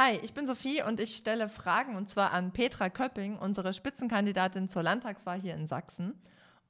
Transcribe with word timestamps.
Hi, 0.00 0.12
ich 0.22 0.32
bin 0.32 0.46
Sophie 0.46 0.80
und 0.80 1.00
ich 1.00 1.16
stelle 1.16 1.48
Fragen 1.48 1.96
und 1.96 2.08
zwar 2.08 2.30
an 2.30 2.52
Petra 2.52 2.88
Köpping, 2.88 3.36
unsere 3.36 3.74
Spitzenkandidatin 3.74 4.68
zur 4.68 4.84
Landtagswahl 4.84 5.40
hier 5.40 5.54
in 5.54 5.66
Sachsen. 5.66 6.14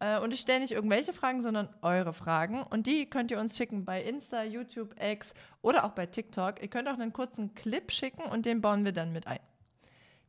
Äh, 0.00 0.18
und 0.20 0.32
ich 0.32 0.40
stelle 0.40 0.60
nicht 0.60 0.72
irgendwelche 0.72 1.12
Fragen, 1.12 1.42
sondern 1.42 1.68
eure 1.82 2.14
Fragen. 2.14 2.62
Und 2.62 2.86
die 2.86 3.04
könnt 3.04 3.30
ihr 3.30 3.38
uns 3.38 3.54
schicken 3.54 3.84
bei 3.84 4.02
Insta, 4.02 4.44
YouTube, 4.44 4.94
X 4.98 5.34
oder 5.60 5.84
auch 5.84 5.90
bei 5.90 6.06
TikTok. 6.06 6.62
Ihr 6.62 6.68
könnt 6.68 6.88
auch 6.88 6.94
einen 6.94 7.12
kurzen 7.12 7.54
Clip 7.54 7.92
schicken 7.92 8.22
und 8.22 8.46
den 8.46 8.62
bauen 8.62 8.86
wir 8.86 8.92
dann 8.92 9.12
mit 9.12 9.26
ein. 9.26 9.40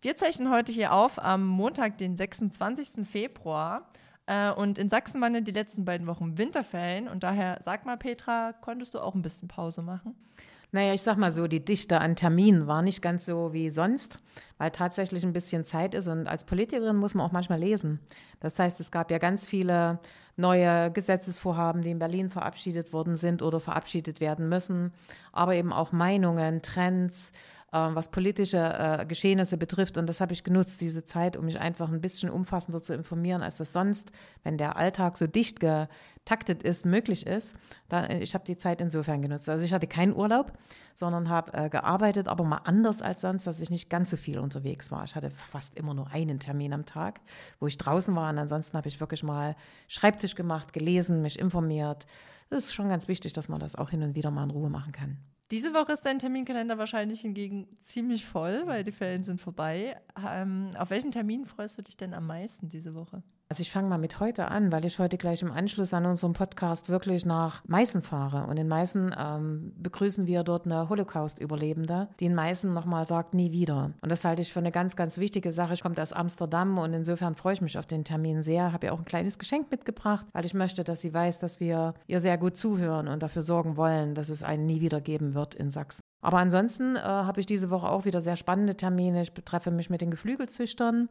Wir 0.01 0.17
zeichnen 0.17 0.51
heute 0.51 0.73
hier 0.73 0.91
auf 0.91 1.23
am 1.23 1.47
Montag, 1.47 1.99
den 1.99 2.17
26. 2.17 3.07
Februar. 3.07 3.89
Äh, 4.25 4.51
und 4.51 4.77
in 4.77 4.89
Sachsen 4.89 5.21
waren 5.21 5.33
ja 5.33 5.39
die 5.39 5.53
letzten 5.53 5.85
beiden 5.85 6.05
Wochen 6.05 6.37
Winterferien. 6.37 7.07
Und 7.07 7.23
daher, 7.23 7.61
sag 7.63 7.85
mal, 7.85 7.95
Petra, 7.95 8.51
konntest 8.51 8.93
du 8.93 8.99
auch 8.99 9.15
ein 9.15 9.21
bisschen 9.21 9.47
Pause 9.47 9.83
machen? 9.83 10.17
Naja, 10.71 10.93
ich 10.93 11.01
sag 11.01 11.17
mal 11.17 11.31
so, 11.31 11.47
die 11.47 11.65
Dichte 11.65 11.99
an 11.99 12.15
Terminen 12.15 12.67
war 12.67 12.83
nicht 12.83 13.01
ganz 13.01 13.25
so 13.25 13.53
wie 13.53 13.71
sonst, 13.71 14.19
weil 14.59 14.69
tatsächlich 14.69 15.23
ein 15.23 15.33
bisschen 15.33 15.65
Zeit 15.65 15.95
ist. 15.95 16.07
Und 16.07 16.27
als 16.27 16.43
Politikerin 16.43 16.95
muss 16.95 17.15
man 17.15 17.25
auch 17.25 17.31
manchmal 17.31 17.59
lesen. 17.59 17.99
Das 18.39 18.59
heißt, 18.59 18.79
es 18.79 18.91
gab 18.91 19.09
ja 19.09 19.17
ganz 19.17 19.47
viele 19.47 19.99
neue 20.37 20.91
Gesetzesvorhaben, 20.91 21.81
die 21.81 21.89
in 21.89 21.99
Berlin 21.99 22.29
verabschiedet 22.29 22.93
worden 22.93 23.17
sind 23.17 23.41
oder 23.41 23.59
verabschiedet 23.59 24.21
werden 24.21 24.47
müssen, 24.47 24.93
aber 25.31 25.55
eben 25.55 25.73
auch 25.73 25.91
Meinungen, 25.91 26.61
Trends, 26.61 27.33
was 27.71 28.09
politische 28.09 28.57
äh, 28.57 29.05
Geschehnisse 29.05 29.57
betrifft. 29.57 29.97
Und 29.97 30.07
das 30.07 30.21
habe 30.21 30.33
ich 30.33 30.43
genutzt, 30.43 30.81
diese 30.81 31.05
Zeit, 31.05 31.37
um 31.37 31.45
mich 31.45 31.59
einfach 31.59 31.89
ein 31.89 32.01
bisschen 32.01 32.29
umfassender 32.29 32.81
zu 32.81 32.93
informieren, 32.93 33.41
als 33.41 33.57
das 33.57 33.73
sonst, 33.73 34.11
wenn 34.43 34.57
der 34.57 34.77
Alltag 34.77 35.17
so 35.17 35.27
dicht 35.27 35.59
getaktet 35.59 36.63
ist, 36.63 36.85
möglich 36.85 37.27
ist. 37.27 37.55
Da, 37.87 38.09
ich 38.09 38.33
habe 38.33 38.45
die 38.45 38.57
Zeit 38.57 38.81
insofern 38.81 39.21
genutzt. 39.21 39.49
Also 39.49 39.65
ich 39.65 39.73
hatte 39.73 39.87
keinen 39.87 40.15
Urlaub, 40.15 40.53
sondern 40.95 41.29
habe 41.29 41.53
äh, 41.53 41.69
gearbeitet, 41.69 42.27
aber 42.27 42.43
mal 42.43 42.61
anders 42.63 43.01
als 43.01 43.21
sonst, 43.21 43.45
dass 43.45 43.61
ich 43.61 43.69
nicht 43.69 43.89
ganz 43.89 44.09
so 44.09 44.17
viel 44.17 44.39
unterwegs 44.39 44.91
war. 44.91 45.03
Ich 45.03 45.15
hatte 45.15 45.29
fast 45.31 45.75
immer 45.75 45.93
nur 45.93 46.07
einen 46.07 46.39
Termin 46.39 46.73
am 46.73 46.85
Tag, 46.85 47.21
wo 47.59 47.67
ich 47.67 47.77
draußen 47.77 48.15
war. 48.15 48.29
Und 48.31 48.37
ansonsten 48.37 48.77
habe 48.77 48.87
ich 48.87 48.99
wirklich 48.99 49.23
mal 49.23 49.55
Schreibtisch 49.87 50.35
gemacht, 50.35 50.73
gelesen, 50.73 51.21
mich 51.21 51.39
informiert. 51.39 52.05
Das 52.49 52.65
ist 52.65 52.73
schon 52.73 52.89
ganz 52.89 53.07
wichtig, 53.07 53.33
dass 53.33 53.47
man 53.47 53.59
das 53.59 53.75
auch 53.75 53.91
hin 53.91 54.01
und 54.01 54.15
wieder 54.15 54.31
mal 54.31 54.43
in 54.43 54.51
Ruhe 54.51 54.69
machen 54.69 54.91
kann. 54.91 55.19
Diese 55.51 55.73
Woche 55.73 55.93
ist 55.93 56.05
dein 56.05 56.19
Terminkalender 56.19 56.77
wahrscheinlich 56.77 57.21
hingegen 57.21 57.67
ziemlich 57.81 58.25
voll, 58.25 58.67
weil 58.67 58.83
die 58.83 58.91
Ferien 58.91 59.23
sind 59.23 59.41
vorbei. 59.41 59.99
Ähm, 60.27 60.69
auf 60.77 60.91
welchen 60.91 61.11
Termin 61.11 61.45
freust 61.45 61.77
du 61.77 61.81
dich 61.81 61.97
denn 61.97 62.13
am 62.13 62.27
meisten 62.27 62.69
diese 62.69 62.93
Woche? 62.93 63.23
Also 63.51 63.61
ich 63.61 63.71
fange 63.71 63.89
mal 63.89 63.97
mit 63.97 64.19
heute 64.19 64.49
an, 64.49 64.71
weil 64.71 64.85
ich 64.85 64.99
heute 64.99 65.17
gleich 65.17 65.41
im 65.41 65.51
Anschluss 65.51 65.91
an 65.95 66.05
unserem 66.05 66.33
Podcast 66.33 66.87
wirklich 66.87 67.25
nach 67.25 67.63
Meißen 67.65 68.03
fahre. 68.03 68.45
Und 68.45 68.57
in 68.57 68.67
Meißen 68.67 69.15
ähm, 69.17 69.73
begrüßen 69.75 70.27
wir 70.27 70.43
dort 70.43 70.67
eine 70.67 70.87
Holocaust-Überlebende, 70.87 72.09
die 72.19 72.25
in 72.25 72.35
Meißen 72.35 72.71
nochmal 72.71 73.07
sagt, 73.07 73.33
nie 73.33 73.51
wieder. 73.51 73.93
Und 74.01 74.11
das 74.11 74.23
halte 74.23 74.43
ich 74.43 74.53
für 74.53 74.59
eine 74.59 74.71
ganz, 74.71 74.95
ganz 74.95 75.17
wichtige 75.17 75.51
Sache. 75.51 75.73
Ich 75.73 75.81
komme 75.81 75.99
aus 75.99 76.13
Amsterdam 76.13 76.77
und 76.77 76.93
insofern 76.93 77.33
freue 77.33 77.53
ich 77.53 77.61
mich 77.61 77.79
auf 77.79 77.87
den 77.87 78.03
Termin 78.03 78.43
sehr. 78.43 78.71
Habe 78.71 78.85
ihr 78.85 78.93
auch 78.93 78.99
ein 78.99 79.05
kleines 79.05 79.39
Geschenk 79.39 79.71
mitgebracht, 79.71 80.27
weil 80.31 80.45
ich 80.45 80.53
möchte, 80.53 80.83
dass 80.83 81.01
sie 81.01 81.11
weiß, 81.11 81.39
dass 81.39 81.59
wir 81.59 81.95
ihr 82.05 82.19
sehr 82.19 82.37
gut 82.37 82.55
zuhören 82.55 83.07
und 83.07 83.23
dafür 83.23 83.41
sorgen 83.41 83.77
wollen, 83.77 84.13
dass 84.13 84.29
es 84.29 84.43
einen 84.43 84.67
nie 84.67 84.79
wieder 84.79 85.01
geben 85.01 85.33
wird 85.33 85.55
in 85.55 85.71
Sachsen. 85.71 86.01
Aber 86.21 86.37
ansonsten 86.37 86.97
äh, 86.97 86.99
habe 86.99 87.39
ich 87.39 87.45
diese 87.45 87.69
Woche 87.69 87.87
auch 87.87 88.03
wieder 88.03 88.19
sehr 88.19 88.35
spannende 88.35 88.75
Termine. 88.75 89.21
Ich 89.21 89.31
treffe 89.31 89.71
mich 89.71 89.89
mit 89.89 90.01
den 90.01 90.11
Geflügelzüchtern. 90.11 91.07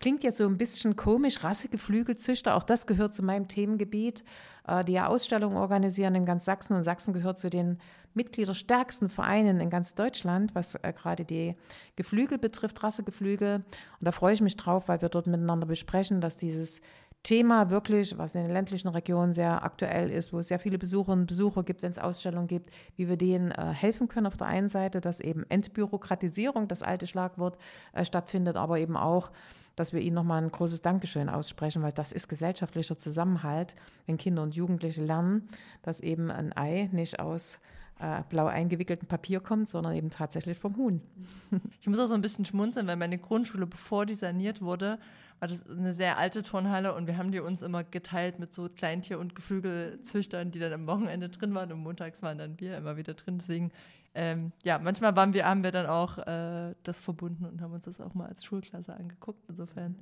Klingt 0.00 0.22
jetzt 0.22 0.36
so 0.36 0.46
ein 0.46 0.58
bisschen 0.58 0.96
komisch, 0.96 1.42
Rassegeflügelzüchter. 1.42 2.54
Auch 2.54 2.64
das 2.64 2.86
gehört 2.86 3.14
zu 3.14 3.22
meinem 3.22 3.48
Themengebiet, 3.48 4.22
äh, 4.66 4.84
die 4.84 4.92
ja 4.92 5.06
Ausstellungen 5.06 5.56
organisieren 5.56 6.14
in 6.14 6.26
ganz 6.26 6.44
Sachsen. 6.44 6.76
Und 6.76 6.84
Sachsen 6.84 7.14
gehört 7.14 7.38
zu 7.38 7.48
den 7.48 7.78
mitgliederstärksten 8.12 9.08
Vereinen 9.08 9.60
in 9.60 9.70
ganz 9.70 9.94
Deutschland, 9.94 10.54
was 10.54 10.74
äh, 10.74 10.92
gerade 10.92 11.24
die 11.24 11.56
Geflügel 11.96 12.36
betrifft, 12.36 12.82
Rassegeflügel. 12.82 13.56
Und 13.56 13.64
da 14.00 14.12
freue 14.12 14.34
ich 14.34 14.42
mich 14.42 14.56
drauf, 14.56 14.88
weil 14.88 15.00
wir 15.00 15.08
dort 15.08 15.26
miteinander 15.26 15.66
besprechen, 15.66 16.20
dass 16.20 16.36
dieses 16.36 16.82
Thema 17.22 17.70
wirklich, 17.70 18.16
was 18.16 18.34
in 18.34 18.42
den 18.42 18.52
ländlichen 18.52 18.88
Regionen 18.88 19.34
sehr 19.34 19.62
aktuell 19.62 20.10
ist, 20.10 20.32
wo 20.32 20.38
es 20.38 20.48
sehr 20.48 20.58
viele 20.58 20.78
Besucherinnen 20.78 21.22
und 21.22 21.26
Besucher 21.26 21.62
gibt, 21.62 21.82
wenn 21.82 21.90
es 21.90 21.98
Ausstellungen 21.98 22.46
gibt, 22.46 22.70
wie 22.96 23.08
wir 23.08 23.16
denen 23.16 23.50
äh, 23.50 23.74
helfen 23.74 24.08
können 24.08 24.26
auf 24.26 24.38
der 24.38 24.46
einen 24.46 24.70
Seite, 24.70 25.02
dass 25.02 25.20
eben 25.20 25.44
Entbürokratisierung, 25.50 26.66
das 26.66 26.82
alte 26.82 27.06
Schlagwort, 27.06 27.58
äh, 27.92 28.06
stattfindet, 28.06 28.56
aber 28.56 28.78
eben 28.78 28.96
auch, 28.96 29.30
dass 29.76 29.92
wir 29.92 30.00
ihnen 30.00 30.14
nochmal 30.14 30.42
ein 30.42 30.50
großes 30.50 30.80
Dankeschön 30.80 31.28
aussprechen, 31.28 31.82
weil 31.82 31.92
das 31.92 32.10
ist 32.10 32.28
gesellschaftlicher 32.28 32.98
Zusammenhalt, 32.98 33.76
wenn 34.06 34.16
Kinder 34.16 34.42
und 34.42 34.54
Jugendliche 34.54 35.04
lernen, 35.04 35.48
dass 35.82 36.00
eben 36.00 36.30
ein 36.30 36.56
Ei 36.56 36.88
nicht 36.92 37.20
aus 37.20 37.58
äh, 38.00 38.22
blau 38.30 38.46
eingewickelten 38.46 39.06
Papier 39.06 39.40
kommt, 39.40 39.68
sondern 39.68 39.94
eben 39.94 40.10
tatsächlich 40.10 40.58
vom 40.58 40.76
Huhn. 40.76 41.02
Ich 41.80 41.86
muss 41.86 41.98
auch 41.98 42.06
so 42.06 42.14
ein 42.14 42.22
bisschen 42.22 42.44
schmunzeln, 42.46 42.86
weil 42.86 42.96
meine 42.96 43.18
Grundschule, 43.18 43.66
bevor 43.66 44.06
die 44.06 44.14
saniert 44.14 44.62
wurde, 44.62 44.98
war 45.40 45.48
das 45.48 45.68
eine 45.68 45.92
sehr 45.92 46.18
alte 46.18 46.42
Turnhalle 46.42 46.94
und 46.94 47.06
wir 47.06 47.16
haben 47.16 47.32
die 47.32 47.40
uns 47.40 47.62
immer 47.62 47.82
geteilt 47.82 48.38
mit 48.38 48.52
so 48.52 48.68
Kleintier- 48.68 49.18
und 49.18 49.34
Geflügelzüchtern, 49.34 50.50
die 50.50 50.58
dann 50.58 50.72
am 50.72 50.86
Wochenende 50.86 51.30
drin 51.30 51.54
waren 51.54 51.72
und 51.72 51.80
montags 51.80 52.22
waren 52.22 52.38
dann 52.38 52.60
wir 52.60 52.76
immer 52.76 52.98
wieder 52.98 53.14
drin. 53.14 53.38
Deswegen, 53.38 53.72
ähm, 54.14 54.52
ja, 54.62 54.78
manchmal 54.78 55.16
waren 55.16 55.32
wir, 55.32 55.46
haben 55.46 55.64
wir 55.64 55.70
dann 55.70 55.86
auch 55.86 56.18
äh, 56.18 56.74
das 56.82 57.00
verbunden 57.00 57.46
und 57.46 57.62
haben 57.62 57.72
uns 57.72 57.86
das 57.86 58.00
auch 58.02 58.12
mal 58.12 58.28
als 58.28 58.44
Schulklasse 58.44 58.94
angeguckt. 58.94 59.42
Insofern 59.48 59.96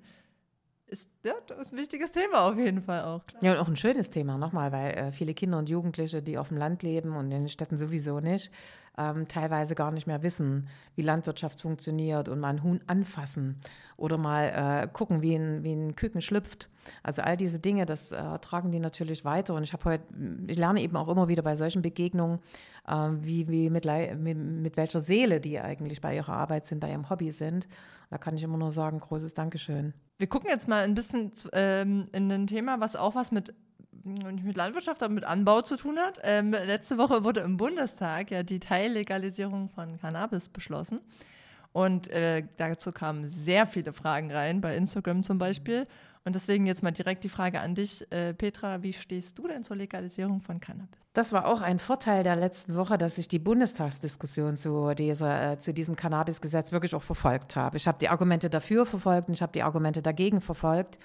ist, 0.88 1.08
ja, 1.22 1.34
das 1.46 1.58
ist 1.58 1.72
ein 1.72 1.78
wichtiges 1.78 2.10
Thema 2.10 2.40
auf 2.40 2.58
jeden 2.58 2.82
Fall 2.82 3.04
auch. 3.04 3.24
Klar. 3.26 3.44
Ja, 3.44 3.52
und 3.52 3.58
auch 3.58 3.68
ein 3.68 3.76
schönes 3.76 4.10
Thema, 4.10 4.38
nochmal, 4.38 4.72
weil 4.72 4.90
äh, 4.94 5.12
viele 5.12 5.34
Kinder 5.34 5.58
und 5.58 5.68
Jugendliche, 5.68 6.20
die 6.20 6.36
auf 6.36 6.48
dem 6.48 6.56
Land 6.56 6.82
leben 6.82 7.14
und 7.14 7.26
in 7.26 7.42
den 7.42 7.48
Städten 7.48 7.76
sowieso 7.76 8.18
nicht, 8.18 8.50
ähm, 8.98 9.28
teilweise 9.28 9.74
gar 9.74 9.92
nicht 9.92 10.06
mehr 10.06 10.22
wissen, 10.22 10.68
wie 10.96 11.02
Landwirtschaft 11.02 11.60
funktioniert 11.60 12.28
und 12.28 12.40
mal 12.40 12.48
ein 12.48 12.62
Huhn 12.62 12.80
anfassen 12.86 13.60
oder 13.96 14.18
mal 14.18 14.82
äh, 14.84 14.88
gucken, 14.92 15.22
wie 15.22 15.34
ein, 15.34 15.62
wie 15.62 15.72
ein 15.72 15.94
Küken 15.94 16.20
schlüpft. 16.20 16.68
Also 17.02 17.22
all 17.22 17.36
diese 17.36 17.60
Dinge, 17.60 17.86
das 17.86 18.12
äh, 18.12 18.38
tragen 18.40 18.70
die 18.70 18.80
natürlich 18.80 19.24
weiter. 19.24 19.54
Und 19.54 19.62
ich 19.62 19.72
habe 19.72 19.84
heute, 19.84 20.04
ich 20.46 20.58
lerne 20.58 20.82
eben 20.82 20.96
auch 20.96 21.08
immer 21.08 21.28
wieder 21.28 21.42
bei 21.42 21.56
solchen 21.56 21.82
Begegnungen, 21.82 22.40
äh, 22.86 23.10
wie, 23.20 23.48
wie 23.48 23.70
mit, 23.70 23.84
mit, 23.84 24.36
mit 24.36 24.76
welcher 24.76 25.00
Seele 25.00 25.40
die 25.40 25.60
eigentlich 25.60 26.00
bei 26.00 26.16
ihrer 26.16 26.32
Arbeit 26.32 26.66
sind, 26.66 26.80
bei 26.80 26.90
ihrem 26.90 27.08
Hobby 27.08 27.30
sind. 27.30 27.68
Da 28.10 28.18
kann 28.18 28.36
ich 28.36 28.42
immer 28.42 28.58
nur 28.58 28.72
sagen, 28.72 29.00
großes 29.00 29.34
Dankeschön. 29.34 29.92
Wir 30.18 30.28
gucken 30.28 30.50
jetzt 30.50 30.66
mal 30.66 30.82
ein 30.82 30.94
bisschen 30.94 31.32
ähm, 31.52 32.08
in 32.12 32.30
ein 32.32 32.46
Thema, 32.46 32.80
was 32.80 32.96
auch 32.96 33.14
was 33.14 33.30
mit 33.30 33.54
nicht 34.04 34.44
mit 34.44 34.56
Landwirtschaft, 34.56 35.02
aber 35.02 35.12
mit 35.12 35.24
Anbau 35.24 35.62
zu 35.62 35.76
tun 35.76 35.98
hat. 35.98 36.20
Ähm, 36.22 36.52
letzte 36.52 36.98
Woche 36.98 37.24
wurde 37.24 37.40
im 37.40 37.56
Bundestag 37.56 38.30
ja 38.30 38.42
die 38.42 38.60
Teillegalisierung 38.60 39.68
von 39.68 39.98
Cannabis 40.00 40.48
beschlossen. 40.48 41.00
Und 41.72 42.08
äh, 42.08 42.44
dazu 42.56 42.92
kamen 42.92 43.28
sehr 43.28 43.66
viele 43.66 43.92
Fragen 43.92 44.32
rein, 44.32 44.60
bei 44.60 44.76
Instagram 44.76 45.22
zum 45.22 45.38
Beispiel. 45.38 45.86
Und 46.24 46.34
deswegen 46.34 46.66
jetzt 46.66 46.82
mal 46.82 46.90
direkt 46.90 47.24
die 47.24 47.28
Frage 47.28 47.60
an 47.60 47.74
dich, 47.74 48.10
äh, 48.12 48.34
Petra, 48.34 48.82
wie 48.82 48.92
stehst 48.92 49.38
du 49.38 49.48
denn 49.48 49.62
zur 49.62 49.76
Legalisierung 49.76 50.40
von 50.40 50.60
Cannabis? 50.60 50.98
Das 51.14 51.32
war 51.32 51.46
auch 51.46 51.62
ein 51.62 51.78
Vorteil 51.78 52.22
der 52.22 52.36
letzten 52.36 52.76
Woche, 52.76 52.98
dass 52.98 53.18
ich 53.18 53.28
die 53.28 53.38
Bundestagsdiskussion 53.38 54.56
zu, 54.56 54.94
dieser, 54.94 55.52
äh, 55.52 55.58
zu 55.58 55.72
diesem 55.72 55.96
Cannabisgesetz 55.96 56.70
wirklich 56.70 56.94
auch 56.94 57.02
verfolgt 57.02 57.56
habe. 57.56 57.76
Ich 57.76 57.88
habe 57.88 57.98
die 57.98 58.08
Argumente 58.08 58.50
dafür 58.50 58.86
verfolgt 58.86 59.28
und 59.28 59.34
ich 59.34 59.42
habe 59.42 59.52
die 59.52 59.62
Argumente 59.62 60.02
dagegen 60.02 60.40
verfolgt. 60.40 60.98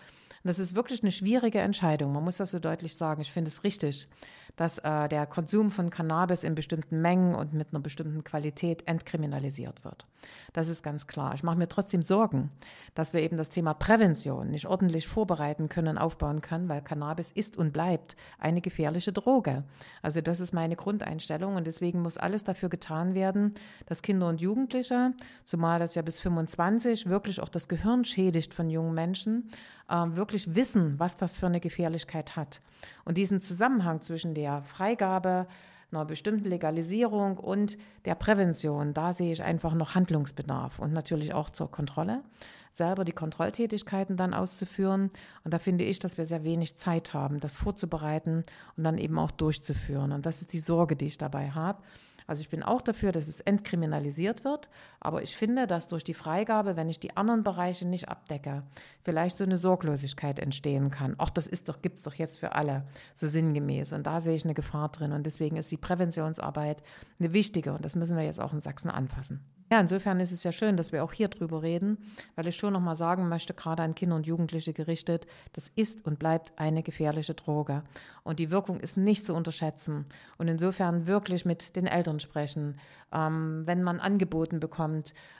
Und 0.43 0.49
das 0.49 0.59
ist 0.59 0.75
wirklich 0.75 1.03
eine 1.03 1.11
schwierige 1.11 1.59
Entscheidung. 1.59 2.11
Man 2.11 2.23
muss 2.23 2.37
das 2.37 2.51
so 2.51 2.59
deutlich 2.59 2.95
sagen. 2.95 3.21
Ich 3.21 3.31
finde 3.31 3.49
es 3.49 3.63
richtig, 3.63 4.09
dass 4.55 4.79
äh, 4.79 5.09
der 5.09 5.25
Konsum 5.25 5.71
von 5.71 5.89
Cannabis 5.89 6.43
in 6.43 6.55
bestimmten 6.55 7.01
Mengen 7.01 7.35
und 7.35 7.53
mit 7.53 7.69
einer 7.71 7.81
bestimmten 7.81 8.23
Qualität 8.23 8.87
entkriminalisiert 8.87 9.83
wird. 9.83 10.05
Das 10.53 10.67
ist 10.67 10.83
ganz 10.83 11.07
klar. 11.07 11.33
Ich 11.33 11.43
mache 11.43 11.57
mir 11.57 11.67
trotzdem 11.67 12.01
Sorgen, 12.01 12.51
dass 12.93 13.13
wir 13.13 13.21
eben 13.21 13.37
das 13.37 13.49
Thema 13.49 13.73
Prävention 13.73 14.49
nicht 14.51 14.67
ordentlich 14.67 15.07
vorbereiten 15.07 15.69
können, 15.69 15.97
aufbauen 15.97 16.41
können, 16.41 16.69
weil 16.69 16.81
Cannabis 16.81 17.31
ist 17.31 17.57
und 17.57 17.73
bleibt 17.73 18.15
eine 18.37 18.61
gefährliche 18.61 19.11
Droge. 19.11 19.63
Also 20.01 20.21
das 20.21 20.39
ist 20.39 20.53
meine 20.53 20.75
Grundeinstellung 20.75 21.55
und 21.55 21.65
deswegen 21.65 22.01
muss 22.01 22.17
alles 22.17 22.43
dafür 22.43 22.69
getan 22.69 23.15
werden, 23.15 23.55
dass 23.87 24.01
Kinder 24.01 24.27
und 24.27 24.41
Jugendliche, 24.41 25.13
zumal 25.43 25.79
das 25.79 25.95
ja 25.95 26.03
bis 26.03 26.19
25 26.19 27.09
wirklich 27.09 27.41
auch 27.41 27.49
das 27.49 27.67
Gehirn 27.67 28.05
schädigt 28.05 28.53
von 28.53 28.69
jungen 28.69 28.93
Menschen, 28.93 29.49
äh, 29.89 29.95
wirklich 30.15 30.55
wissen, 30.55 30.99
was 30.99 31.17
das 31.17 31.35
für 31.35 31.47
eine 31.47 31.59
Gefährlichkeit 31.59 32.35
hat. 32.35 32.61
Und 33.05 33.17
diesen 33.17 33.39
Zusammenhang 33.39 34.01
zwischen 34.01 34.33
der 34.43 34.61
Freigabe, 34.63 35.47
einer 35.91 36.03
bestimmten 36.05 36.49
Legalisierung 36.49 37.37
und 37.37 37.77
der 38.03 38.15
Prävention, 38.15 38.93
da 38.93 39.13
sehe 39.13 39.31
ich 39.31 39.41
einfach 39.41 39.73
noch 39.73 39.95
Handlungsbedarf 39.95 40.79
und 40.79 40.91
natürlich 40.91 41.33
auch 41.33 41.49
zur 41.49 41.71
Kontrolle, 41.71 42.23
selber 42.71 43.05
die 43.05 43.13
Kontrolltätigkeiten 43.13 44.17
dann 44.17 44.33
auszuführen. 44.33 45.11
Und 45.45 45.53
da 45.53 45.59
finde 45.59 45.85
ich, 45.85 45.99
dass 45.99 46.17
wir 46.17 46.25
sehr 46.25 46.43
wenig 46.43 46.75
Zeit 46.75 47.13
haben, 47.13 47.39
das 47.39 47.55
vorzubereiten 47.55 48.43
und 48.75 48.83
dann 48.83 48.97
eben 48.97 49.17
auch 49.17 49.31
durchzuführen. 49.31 50.11
Und 50.11 50.25
das 50.25 50.41
ist 50.41 50.51
die 50.51 50.59
Sorge, 50.59 50.95
die 50.95 51.05
ich 51.05 51.17
dabei 51.17 51.51
habe. 51.51 51.81
Also 52.27 52.41
ich 52.41 52.49
bin 52.49 52.63
auch 52.63 52.81
dafür, 52.81 53.11
dass 53.11 53.27
es 53.27 53.39
entkriminalisiert 53.41 54.43
wird, 54.43 54.69
aber 55.03 55.21
ich 55.21 55.35
finde, 55.35 55.67
dass 55.67 55.89
durch 55.89 56.03
die 56.03 56.13
Freigabe, 56.13 56.77
wenn 56.77 56.89
ich 56.89 56.99
die 56.99 57.17
anderen 57.17 57.43
Bereiche 57.43 57.87
nicht 57.87 58.07
abdecke, 58.09 58.63
vielleicht 59.03 59.35
so 59.35 59.43
eine 59.43 59.57
Sorglosigkeit 59.57 60.39
entstehen 60.39 60.91
kann. 60.91 61.19
Auch 61.19 61.29
das 61.29 61.45
ist 61.45 61.67
doch, 61.67 61.81
gibt 61.81 61.97
es 61.97 62.03
doch 62.03 62.13
jetzt 62.15 62.39
für 62.39 62.53
alle 62.55 62.85
so 63.13 63.27
sinngemäß. 63.27 63.91
Und 63.91 64.07
da 64.07 64.21
sehe 64.21 64.35
ich 64.35 64.45
eine 64.45 64.53
Gefahr 64.53 64.89
drin. 64.89 65.11
Und 65.11 65.25
deswegen 65.25 65.57
ist 65.57 65.69
die 65.71 65.77
Präventionsarbeit 65.77 66.81
eine 67.19 67.33
wichtige 67.33 67.73
und 67.73 67.83
das 67.83 67.95
müssen 67.95 68.15
wir 68.15 68.23
jetzt 68.23 68.39
auch 68.39 68.53
in 68.53 68.61
Sachsen 68.61 68.89
anfassen. 68.89 69.41
Ja, 69.71 69.79
insofern 69.79 70.19
ist 70.19 70.31
es 70.31 70.43
ja 70.43 70.51
schön, 70.51 70.77
dass 70.77 70.91
wir 70.91 71.03
auch 71.03 71.13
hier 71.13 71.29
drüber 71.29 71.63
reden, 71.63 71.97
weil 72.35 72.45
ich 72.45 72.55
schon 72.55 72.73
nochmal 72.73 72.95
sagen 72.95 73.27
möchte, 73.27 73.53
gerade 73.55 73.81
an 73.81 73.95
Kinder 73.95 74.15
und 74.15 74.27
Jugendliche 74.27 74.71
gerichtet, 74.71 75.25
das 75.53 75.69
ist 75.75 76.05
und 76.05 76.19
bleibt 76.19 76.53
eine 76.57 76.83
gefährliche 76.83 77.33
Droge. 77.33 77.83
Und 78.23 78.37
die 78.37 78.51
Wirkung 78.51 78.79
ist 78.79 78.97
nicht 78.97 79.25
zu 79.25 79.33
unterschätzen. 79.33 80.05
Und 80.37 80.47
insofern 80.47 81.07
wirklich 81.07 81.43
mit 81.45 81.75
den 81.75 81.87
Eltern 81.87 82.19
sprechen, 82.19 82.77
ähm, 83.11 83.63
wenn 83.65 83.81
man 83.81 83.99
angeboten 83.99 84.59
bekommt 84.59 84.92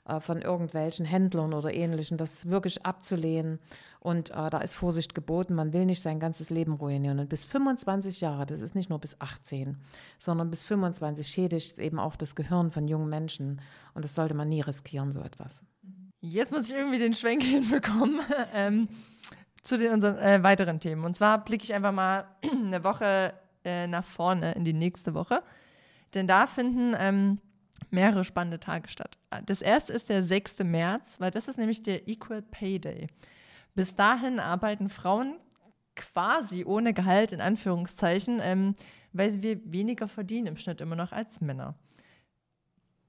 äh, 0.06 0.20
von 0.20 0.42
irgendwelchen 0.42 1.06
Händlern 1.06 1.54
oder 1.54 1.74
ähnlichen, 1.74 2.18
das 2.18 2.50
wirklich 2.50 2.86
abzulehnen. 2.86 3.60
Und 4.00 4.32
äh, 4.32 4.50
da 4.50 4.58
ist 4.60 4.74
Vorsicht 4.74 5.14
geboten. 5.16 5.56
Man 5.56 5.74
will 5.74 5.86
nicht 5.86 6.02
sein 6.02 6.20
ganzes 6.20 6.50
Leben 6.50 6.74
ruinieren. 6.74 7.20
Und 7.20 7.30
bis 7.30 7.44
25 7.44 8.22
Jahre, 8.22 8.46
das 8.46 8.62
ist 8.62 8.76
nicht 8.76 8.90
nur 8.90 9.00
bis 9.00 9.20
18, 9.22 9.78
sondern 10.18 10.50
bis 10.50 10.64
25 10.64 11.28
schädigt 11.28 11.72
es 11.72 11.80
eben 11.80 12.00
auch 12.00 12.16
das 12.16 12.36
Gehirn 12.36 12.72
von 12.72 12.88
jungen 12.88 13.10
Menschen. 13.10 13.62
Und 13.94 14.04
das 14.04 14.16
sollte 14.16 14.34
man 14.34 14.50
nie 14.50 14.62
riskieren, 14.62 15.12
so 15.12 15.22
etwas. 15.22 15.64
Jetzt 16.22 16.52
muss 16.52 16.70
ich 16.70 16.76
irgendwie 16.76 17.00
den 17.00 17.14
Schwenk 17.14 17.44
hinbekommen 17.44 18.20
ähm, 18.54 18.88
zu 19.62 19.78
den 19.78 19.94
unseren 19.94 20.18
äh, 20.18 20.42
weiteren 20.44 20.80
Themen. 20.80 21.04
Und 21.06 21.16
zwar 21.16 21.44
blicke 21.44 21.64
ich 21.64 21.74
einfach 21.74 21.92
mal 21.92 22.26
eine 22.52 22.84
Woche 22.84 23.34
äh, 23.66 23.88
nach 23.88 24.04
vorne 24.04 24.54
in 24.54 24.66
die 24.66 24.74
nächste 24.74 25.14
Woche. 25.14 25.44
Denn 26.14 26.28
da 26.28 26.48
finden 26.48 26.96
ähm, 26.98 27.40
mehrere 27.94 28.24
spannende 28.24 28.60
Tage 28.60 28.90
statt. 28.90 29.18
Das 29.45 29.62
erste 29.62 29.94
ist 29.94 30.10
der 30.10 30.24
6. 30.24 30.60
März, 30.60 31.19
weil 31.19 31.31
das 31.31 31.48
ist 31.48 31.57
nämlich 31.57 31.84
der 31.84 32.07
Equal 32.07 32.42
Pay 32.42 32.80
Day. 32.80 33.07
Bis 33.75 33.95
dahin 33.95 34.40
arbeiten 34.40 34.90
Frauen 34.90 35.38
quasi 35.95 36.66
ohne 36.66 36.94
Gehalt 36.94 37.31
in 37.31 37.42
Anführungszeichen, 37.42 38.40
ähm, 38.42 38.75
weil 39.13 39.42
wir 39.42 39.60
weniger 39.72 40.07
verdienen 40.07 40.48
im 40.48 40.57
Schnitt 40.57 40.81
immer 40.81 40.95
noch 40.95 41.12
als 41.12 41.40
Männer. 41.40 41.75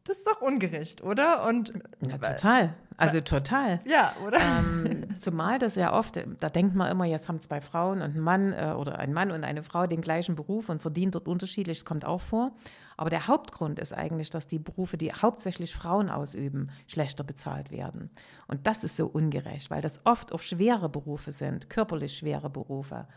Das 0.04 0.18
ist 0.18 0.26
doch 0.26 0.42
ungerecht, 0.42 1.02
oder? 1.02 1.46
Und 1.46 1.72
ja, 2.00 2.18
total. 2.18 2.74
Also 2.96 3.20
total. 3.20 3.80
Ja, 3.84 4.14
oder? 4.26 4.38
Ähm, 4.40 5.06
zumal 5.16 5.58
das 5.58 5.74
ja 5.74 5.92
oft, 5.92 6.22
da 6.40 6.48
denkt 6.48 6.74
man 6.74 6.90
immer, 6.90 7.04
jetzt 7.04 7.28
haben 7.28 7.40
zwei 7.40 7.60
Frauen 7.60 8.02
und 8.02 8.14
ein 8.14 8.20
Mann 8.20 8.52
äh, 8.52 8.74
oder 8.76 8.98
ein 8.98 9.12
Mann 9.12 9.30
und 9.30 9.44
eine 9.44 9.62
Frau 9.62 9.86
den 9.86 10.00
gleichen 10.00 10.34
Beruf 10.36 10.68
und 10.68 10.80
verdienen 10.80 11.12
dort 11.12 11.26
unterschiedlich. 11.26 11.78
Das 11.78 11.84
kommt 11.84 12.04
auch 12.04 12.20
vor. 12.20 12.52
Aber 12.96 13.10
der 13.10 13.26
Hauptgrund 13.26 13.80
ist 13.80 13.92
eigentlich, 13.92 14.30
dass 14.30 14.46
die 14.46 14.60
Berufe, 14.60 14.96
die 14.96 15.12
hauptsächlich 15.12 15.74
Frauen 15.74 16.08
ausüben, 16.08 16.70
schlechter 16.86 17.24
bezahlt 17.24 17.70
werden. 17.70 18.10
Und 18.46 18.66
das 18.66 18.84
ist 18.84 18.96
so 18.96 19.06
ungerecht, 19.06 19.70
weil 19.70 19.82
das 19.82 20.00
oft 20.04 20.32
auch 20.32 20.40
schwere 20.40 20.88
Berufe 20.88 21.32
sind, 21.32 21.68
körperlich 21.68 22.16
schwere 22.16 22.50
Berufe. 22.50 23.08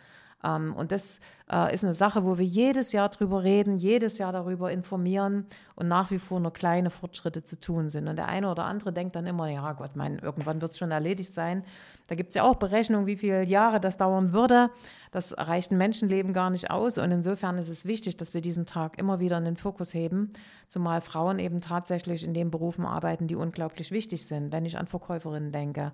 Ähm, 0.43 0.73
und 0.75 0.91
das 0.91 1.19
äh, 1.51 1.73
ist 1.73 1.83
eine 1.83 1.93
Sache, 1.93 2.23
wo 2.25 2.37
wir 2.37 2.45
jedes 2.45 2.91
Jahr 2.91 3.09
drüber 3.09 3.43
reden, 3.43 3.77
jedes 3.77 4.17
Jahr 4.17 4.31
darüber 4.31 4.71
informieren 4.71 5.45
und 5.75 5.87
nach 5.87 6.11
wie 6.11 6.19
vor 6.19 6.39
nur 6.39 6.53
kleine 6.53 6.89
Fortschritte 6.89 7.43
zu 7.43 7.59
tun 7.59 7.89
sind. 7.89 8.07
Und 8.07 8.17
der 8.17 8.27
eine 8.27 8.49
oder 8.49 8.65
andere 8.65 8.91
denkt 8.91 9.15
dann 9.15 9.25
immer, 9.25 9.49
ja 9.49 9.73
Gott, 9.73 9.95
mein, 9.95 10.19
irgendwann 10.19 10.61
wird 10.61 10.71
es 10.71 10.77
schon 10.77 10.91
erledigt 10.91 11.33
sein. 11.33 11.63
Da 12.07 12.15
gibt 12.15 12.29
es 12.29 12.35
ja 12.35 12.43
auch 12.43 12.55
Berechnungen, 12.55 13.07
wie 13.07 13.17
viele 13.17 13.43
Jahre 13.43 13.79
das 13.79 13.97
dauern 13.97 14.33
würde. 14.33 14.69
Das 15.11 15.37
reicht 15.37 15.71
ein 15.71 15.77
Menschenleben 15.77 16.33
gar 16.33 16.49
nicht 16.49 16.69
aus. 16.69 16.97
Und 16.97 17.11
insofern 17.11 17.57
ist 17.57 17.69
es 17.69 17.85
wichtig, 17.85 18.17
dass 18.17 18.33
wir 18.33 18.41
diesen 18.41 18.65
Tag 18.65 18.99
immer 18.99 19.19
wieder 19.19 19.37
in 19.37 19.45
den 19.45 19.57
Fokus 19.57 19.93
heben, 19.93 20.31
zumal 20.67 21.01
Frauen 21.01 21.39
eben 21.39 21.61
tatsächlich 21.61 22.23
in 22.23 22.33
den 22.33 22.51
Berufen 22.51 22.85
arbeiten, 22.85 23.27
die 23.27 23.35
unglaublich 23.35 23.91
wichtig 23.91 24.25
sind. 24.25 24.51
Wenn 24.51 24.65
ich 24.65 24.77
an 24.77 24.87
Verkäuferinnen 24.87 25.51
denke, 25.51 25.91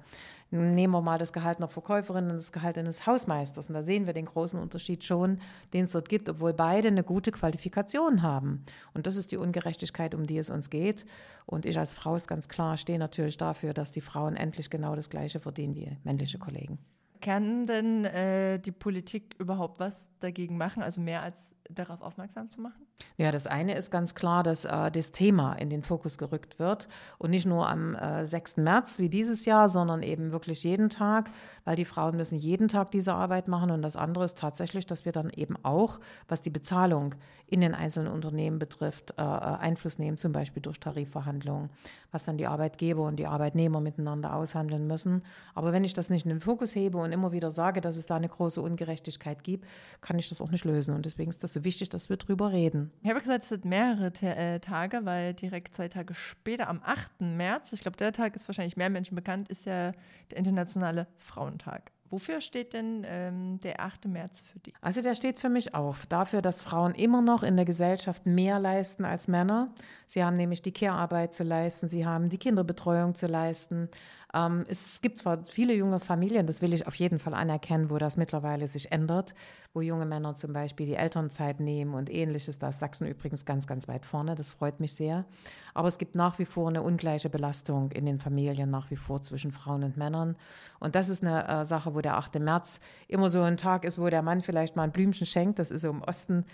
nehmen 0.53 0.93
wir 0.93 1.01
mal 1.01 1.17
das 1.17 1.33
Gehalt 1.33 1.57
einer 1.57 1.67
Verkäuferin 1.67 2.29
und 2.29 2.35
das 2.35 2.51
Gehalt 2.51 2.77
eines 2.77 3.07
Hausmeisters. 3.07 3.67
Und 3.67 3.73
da 3.73 3.83
sehen 3.83 4.05
wir 4.05 4.13
den 4.13 4.25
großen 4.25 4.59
Unterschied 4.59 5.03
schon, 5.03 5.39
den 5.73 5.85
es 5.85 5.91
dort 5.91 6.09
gibt, 6.09 6.29
obwohl 6.29 6.53
beide 6.53 6.87
eine 6.87 7.03
gute 7.03 7.31
Qualifikation 7.31 8.21
haben. 8.21 8.63
Und 8.93 9.07
das 9.07 9.15
ist 9.15 9.31
die 9.31 9.37
Ungerechtigkeit, 9.37 10.13
um 10.13 10.25
die 10.25 10.37
es 10.37 10.49
uns 10.49 10.69
geht. 10.69 11.05
Und 11.45 11.65
ich 11.65 11.77
als 11.77 11.93
Frau 11.93 12.15
ist 12.15 12.27
ganz 12.27 12.47
klar, 12.47 12.77
stehe 12.77 12.99
natürlich 12.99 13.37
dafür, 13.37 13.73
dass 13.73 13.91
die 13.91 14.01
Frauen 14.01 14.35
endlich 14.35 14.69
genau 14.69 14.95
das 14.95 15.09
Gleiche 15.09 15.39
verdienen 15.39 15.75
wie 15.75 15.97
männliche 16.03 16.37
Kollegen. 16.37 16.77
Kann 17.21 17.65
denn 17.65 18.03
äh, 18.05 18.59
die 18.59 18.73
Politik 18.73 19.35
überhaupt 19.39 19.79
was 19.79 20.09
dagegen 20.19 20.57
machen, 20.57 20.83
also 20.83 20.99
mehr 20.99 21.21
als 21.21 21.55
darauf 21.69 22.01
aufmerksam 22.01 22.49
zu 22.49 22.59
machen? 22.59 22.85
Ja, 23.15 23.31
das 23.31 23.45
eine 23.45 23.75
ist 23.75 23.91
ganz 23.91 24.15
klar, 24.15 24.41
dass 24.41 24.65
äh, 24.65 24.89
das 24.89 25.11
Thema 25.11 25.53
in 25.53 25.69
den 25.69 25.83
Fokus 25.83 26.17
gerückt 26.17 26.57
wird 26.57 26.87
und 27.19 27.29
nicht 27.29 27.45
nur 27.45 27.69
am 27.69 27.93
äh, 27.95 28.25
6. 28.25 28.57
März 28.57 28.97
wie 28.97 29.09
dieses 29.09 29.45
Jahr, 29.45 29.69
sondern 29.69 30.01
eben 30.01 30.31
wirklich 30.31 30.63
jeden 30.63 30.89
Tag, 30.89 31.29
weil 31.63 31.75
die 31.75 31.85
Frauen 31.85 32.17
müssen 32.17 32.37
jeden 32.37 32.67
Tag 32.67 32.89
diese 32.89 33.13
Arbeit 33.13 33.47
machen 33.47 33.69
und 33.69 33.83
das 33.83 33.95
andere 33.95 34.25
ist 34.25 34.39
tatsächlich, 34.39 34.87
dass 34.87 35.05
wir 35.05 35.11
dann 35.11 35.29
eben 35.29 35.55
auch, 35.63 35.99
was 36.27 36.41
die 36.41 36.49
Bezahlung 36.49 37.13
in 37.45 37.61
den 37.61 37.75
einzelnen 37.75 38.11
Unternehmen 38.11 38.57
betrifft, 38.57 39.11
äh, 39.17 39.21
äh 39.21 39.63
Einfluss 39.63 39.99
nehmen, 39.99 40.17
zum 40.17 40.31
Beispiel 40.31 40.63
durch 40.63 40.79
Tarifverhandlungen, 40.79 41.69
was 42.11 42.25
dann 42.25 42.37
die 42.37 42.47
Arbeitgeber 42.47 43.03
und 43.03 43.17
die 43.17 43.27
Arbeitnehmer 43.27 43.79
miteinander 43.79 44.35
aushandeln 44.35 44.87
müssen. 44.87 45.21
Aber 45.53 45.71
wenn 45.71 45.83
ich 45.83 45.93
das 45.93 46.09
nicht 46.09 46.25
in 46.25 46.29
den 46.29 46.41
Fokus 46.41 46.73
hebe 46.73 46.97
und 46.97 47.11
immer 47.11 47.31
wieder 47.31 47.51
sage, 47.51 47.79
dass 47.79 47.95
es 47.95 48.07
da 48.07 48.15
eine 48.15 48.29
große 48.29 48.59
Ungerechtigkeit 48.59 49.43
gibt, 49.43 49.67
kann 50.01 50.17
ich 50.17 50.29
das 50.29 50.41
auch 50.41 50.49
nicht 50.49 50.65
lösen 50.65 50.95
und 50.95 51.05
deswegen 51.05 51.29
ist 51.29 51.43
das 51.43 51.53
so 51.53 51.63
wichtig, 51.63 51.89
dass 51.89 52.09
wir 52.09 52.17
drüber 52.17 52.51
reden. 52.51 52.82
Ich 53.01 53.09
habe 53.09 53.19
gesagt, 53.19 53.43
es 53.43 53.49
sind 53.49 53.65
mehrere 53.65 54.11
äh, 54.21 54.59
Tage, 54.59 55.05
weil 55.05 55.33
direkt 55.33 55.75
zwei 55.75 55.87
Tage 55.87 56.13
später, 56.13 56.67
am 56.67 56.81
8. 56.83 57.21
März, 57.21 57.73
ich 57.73 57.81
glaube, 57.81 57.97
der 57.97 58.13
Tag 58.13 58.35
ist 58.35 58.47
wahrscheinlich 58.47 58.77
mehr 58.77 58.89
Menschen 58.89 59.15
bekannt, 59.15 59.49
ist 59.49 59.65
ja 59.65 59.93
der 60.31 60.37
Internationale 60.37 61.07
Frauentag. 61.17 61.91
Wofür 62.13 62.41
steht 62.41 62.73
denn 62.73 63.03
ähm, 63.07 63.59
der 63.61 63.81
8. 63.81 64.05
März 64.05 64.41
für 64.41 64.59
dich? 64.59 64.75
Also 64.81 65.01
der 65.01 65.15
steht 65.15 65.39
für 65.39 65.49
mich 65.49 65.73
auch 65.73 65.95
dafür, 66.09 66.43
dass 66.43 66.61
Frauen 66.61 66.93
immer 66.93 67.23
noch 67.23 67.41
in 67.41 67.55
der 67.55 67.65
Gesellschaft 67.65 68.27
mehr 68.27 68.59
leisten 68.59 69.03
als 69.03 69.27
Männer. 69.27 69.73
Sie 70.05 70.23
haben 70.23 70.37
nämlich 70.37 70.61
die 70.61 70.71
Care-Arbeit 70.71 71.33
zu 71.33 71.43
leisten, 71.43 71.89
sie 71.89 72.05
haben 72.05 72.29
die 72.29 72.37
Kinderbetreuung 72.37 73.15
zu 73.15 73.25
leisten. 73.25 73.89
Ähm, 74.33 74.65
es 74.67 75.01
gibt 75.01 75.19
zwar 75.19 75.45
viele 75.45 75.73
junge 75.73 75.99
Familien, 75.99 76.47
das 76.47 76.61
will 76.61 76.73
ich 76.73 76.87
auf 76.87 76.95
jeden 76.95 77.19
Fall 77.19 77.33
anerkennen, 77.33 77.89
wo 77.89 77.97
das 77.97 78.17
mittlerweile 78.17 78.67
sich 78.67 78.91
ändert, 78.91 79.35
wo 79.73 79.81
junge 79.81 80.05
Männer 80.05 80.35
zum 80.35 80.53
Beispiel 80.53 80.87
die 80.87 80.95
Elternzeit 80.95 81.59
nehmen 81.59 81.93
und 81.93 82.09
ähnliches. 82.11 82.57
Da 82.57 82.69
ist 82.69 82.79
Sachsen 82.79 83.07
übrigens 83.07 83.45
ganz, 83.45 83.67
ganz 83.67 83.87
weit 83.87 84.05
vorne. 84.05 84.35
Das 84.35 84.49
freut 84.51 84.79
mich 84.79 84.93
sehr. 84.95 85.25
Aber 85.73 85.87
es 85.87 85.97
gibt 85.97 86.15
nach 86.15 86.39
wie 86.39 86.45
vor 86.45 86.69
eine 86.69 86.81
ungleiche 86.81 87.29
Belastung 87.29 87.91
in 87.91 88.05
den 88.05 88.19
Familien, 88.19 88.69
nach 88.69 88.89
wie 88.89 88.95
vor 88.95 89.21
zwischen 89.21 89.51
Frauen 89.51 89.83
und 89.83 89.97
Männern. 89.97 90.35
Und 90.79 90.95
das 90.95 91.09
ist 91.09 91.23
eine 91.23 91.47
äh, 91.47 91.65
Sache, 91.65 91.93
wo 91.93 92.01
der 92.01 92.17
8. 92.17 92.39
März 92.39 92.79
immer 93.07 93.29
so 93.29 93.41
ein 93.41 93.57
Tag 93.57 93.85
ist, 93.85 93.99
wo 93.99 94.09
der 94.09 94.21
Mann 94.23 94.41
vielleicht 94.41 94.75
mal 94.75 94.83
ein 94.83 94.91
Blümchen 94.91 95.27
schenkt. 95.27 95.59
Das 95.59 95.69
ist 95.69 95.81
so 95.81 95.89
im 95.89 96.01
Osten 96.01 96.45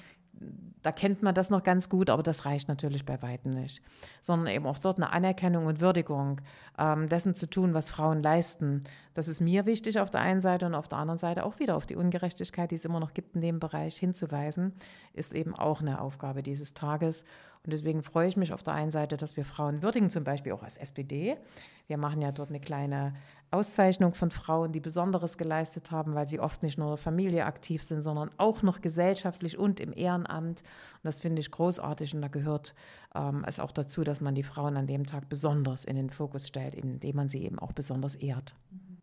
da 0.81 0.91
kennt 0.91 1.21
man 1.21 1.35
das 1.35 1.49
noch 1.49 1.63
ganz 1.63 1.89
gut, 1.89 2.09
aber 2.09 2.23
das 2.23 2.45
reicht 2.45 2.69
natürlich 2.69 3.05
bei 3.05 3.21
weitem 3.21 3.51
nicht. 3.51 3.83
Sondern 4.21 4.53
eben 4.53 4.65
auch 4.65 4.77
dort 4.77 4.97
eine 4.97 5.11
Anerkennung 5.11 5.65
und 5.65 5.81
Würdigung 5.81 6.39
ähm, 6.77 7.09
dessen 7.09 7.33
zu 7.35 7.49
tun, 7.49 7.73
was 7.73 7.89
Frauen 7.89 8.23
leisten. 8.23 8.81
Das 9.13 9.27
ist 9.27 9.41
mir 9.41 9.65
wichtig 9.65 9.99
auf 9.99 10.09
der 10.09 10.21
einen 10.21 10.41
Seite 10.41 10.65
und 10.65 10.75
auf 10.75 10.87
der 10.87 10.99
anderen 10.99 11.17
Seite 11.17 11.45
auch 11.45 11.59
wieder 11.59 11.75
auf 11.75 11.85
die 11.85 11.97
Ungerechtigkeit, 11.97 12.71
die 12.71 12.75
es 12.75 12.85
immer 12.85 13.01
noch 13.01 13.13
gibt 13.13 13.35
in 13.35 13.41
dem 13.41 13.59
Bereich 13.59 13.97
hinzuweisen, 13.97 14.73
ist 15.13 15.33
eben 15.33 15.53
auch 15.53 15.81
eine 15.81 15.99
Aufgabe 15.99 16.43
dieses 16.43 16.73
Tages. 16.73 17.25
Und 17.69 17.73
deswegen 17.73 18.01
freue 18.01 18.27
ich 18.27 18.35
mich 18.35 18.51
auf 18.51 18.63
der 18.63 18.73
einen 18.73 18.89
Seite, 18.89 19.15
dass 19.15 19.37
wir 19.37 19.45
Frauen 19.45 19.83
würdigen, 19.83 20.09
zum 20.09 20.23
Beispiel 20.23 20.53
auch 20.53 20.63
als 20.63 20.75
SPD. 20.75 21.37
Wir 21.85 21.97
machen 21.97 22.19
ja 22.19 22.31
dort 22.31 22.49
eine 22.49 22.59
kleine 22.59 23.13
Auszeichnung 23.51 24.15
von 24.15 24.31
Frauen, 24.31 24.71
die 24.71 24.79
Besonderes 24.79 25.37
geleistet 25.37 25.91
haben, 25.91 26.15
weil 26.15 26.25
sie 26.25 26.39
oft 26.39 26.63
nicht 26.63 26.79
nur 26.79 26.87
in 26.87 26.95
der 26.95 26.97
Familie 26.97 27.45
aktiv 27.45 27.83
sind, 27.83 28.01
sondern 28.01 28.31
auch 28.37 28.63
noch 28.63 28.81
gesellschaftlich 28.81 29.59
und 29.59 29.79
im 29.79 29.93
Ehrenamt. 29.93 30.61
Und 30.61 31.03
das 31.03 31.19
finde 31.19 31.41
ich 31.41 31.51
großartig 31.51 32.15
und 32.15 32.23
da 32.23 32.27
gehört 32.27 32.73
ähm, 33.13 33.45
es 33.45 33.59
auch 33.59 33.71
dazu, 33.71 34.03
dass 34.03 34.19
man 34.19 34.33
die 34.33 34.41
Frauen 34.41 34.75
an 34.75 34.87
dem 34.87 35.05
Tag 35.05 35.29
besonders 35.29 35.85
in 35.85 35.95
den 35.95 36.09
Fokus 36.09 36.47
stellt, 36.47 36.73
indem 36.73 37.17
man 37.17 37.29
sie 37.29 37.43
eben 37.43 37.59
auch 37.59 37.73
besonders 37.73 38.15
ehrt. 38.15 38.55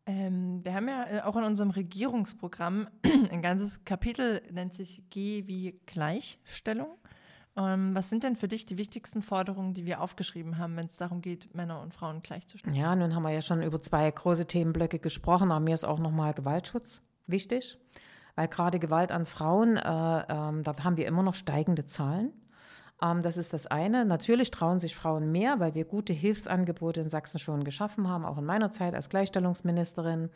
Ähm, 0.07 0.65
wir 0.65 0.75
haben 0.75 0.89
ja 0.89 1.07
äh, 1.09 1.21
auch 1.21 1.37
in 1.37 1.45
unserem 1.45 1.71
Regierungsprogramm 1.71 2.89
ein 3.31 3.43
ganzes 3.43 3.85
Kapitel, 3.85 4.43
nennt 4.51 4.75
sich 4.75 5.05
G 5.11 5.45
wie 5.47 5.79
Gleichstellung. 5.87 6.89
Ähm, 7.57 7.95
was 7.95 8.11
sind 8.11 8.23
denn 8.23 8.37
für 8.37 8.49
dich 8.49 8.67
die 8.67 8.77
wichtigsten 8.77 9.23
Forderungen, 9.23 9.73
die 9.73 9.87
wir 9.87 10.03
aufgeschrieben 10.03 10.59
haben, 10.59 10.77
wenn 10.77 10.87
es 10.87 10.97
darum 10.97 11.23
geht, 11.23 11.55
Männer 11.55 11.81
und 11.81 11.95
Frauen 11.95 12.23
gleichzustellen? 12.23 12.77
Ja, 12.77 12.95
nun 12.95 13.15
haben 13.15 13.23
wir 13.23 13.31
ja 13.31 13.43
schon 13.43 13.63
über 13.63 13.81
zwei 13.81 14.11
große 14.11 14.47
Themenblöcke 14.47 14.99
gesprochen, 14.99 15.51
aber 15.51 15.61
mir 15.61 15.75
ist 15.75 15.85
auch 15.85 15.99
nochmal 15.99 16.35
Gewaltschutz 16.35 17.03
wichtig, 17.27 17.79
weil 18.35 18.49
gerade 18.49 18.79
Gewalt 18.79 19.11
an 19.11 19.25
Frauen, 19.25 19.77
äh, 19.77 19.81
äh, 19.81 20.63
da 20.63 20.75
haben 20.85 20.99
wir 20.99 21.07
immer 21.07 21.23
noch 21.23 21.35
steigende 21.35 21.87
Zahlen. 21.87 22.33
Ähm, 23.03 23.23
das 23.23 23.39
ist 23.39 23.53
das 23.53 23.67
eine. 23.67 24.05
Natürlich 24.05 24.51
trauen 24.51 24.79
sich 24.79 24.95
Frauen 24.95 25.33
mehr, 25.33 25.59
weil 25.59 25.75
wir 25.75 25.85
gute 25.85 26.13
Hilfsangebote 26.13 27.01
in 27.01 27.09
Sachsen 27.09 27.39
schon 27.39 27.65
geschaffen 27.65 28.09
haben, 28.09 28.25
auch 28.25 28.39
in 28.39 28.45
meiner 28.45 28.71
Zeit 28.71 28.95
als 28.95 29.09
Gleichstellungsministerin, 29.09 30.31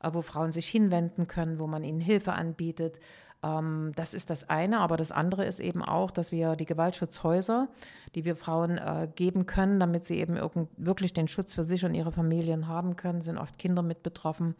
äh, 0.00 0.10
wo 0.12 0.22
Frauen 0.22 0.50
sich 0.50 0.68
hinwenden 0.68 1.26
können, 1.28 1.58
wo 1.58 1.66
man 1.66 1.84
ihnen 1.84 2.00
Hilfe 2.00 2.32
anbietet, 2.32 2.98
Ähm, 3.44 3.92
das 3.94 4.14
ist 4.14 4.30
das 4.30 4.48
eine, 4.48 4.80
aber 4.80 4.96
das 4.96 5.12
andere 5.12 5.44
ist 5.44 5.60
eben 5.60 5.82
auch, 5.82 6.10
dass 6.10 6.32
wir 6.32 6.56
die 6.56 6.64
Gewaltschutzhäuser, 6.64 7.68
die 8.14 8.24
wir 8.24 8.36
Frauen 8.36 8.78
äh, 8.78 9.08
geben 9.14 9.46
können, 9.46 9.78
damit 9.78 10.04
sie 10.04 10.18
eben 10.18 10.38
wirklich 10.76 11.12
den 11.12 11.28
Schutz 11.28 11.52
für 11.52 11.64
sich 11.64 11.84
und 11.84 11.94
ihre 11.94 12.12
Familien 12.12 12.68
haben 12.68 12.96
können, 12.96 13.20
sind 13.20 13.38
oft 13.38 13.58
Kinder 13.58 13.82
mit 13.82 14.02
betroffen, 14.02 14.54